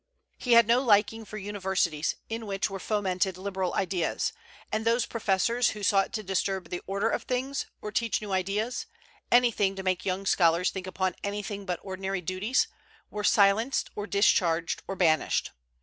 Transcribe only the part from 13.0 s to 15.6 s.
were silenced or discharged or banished.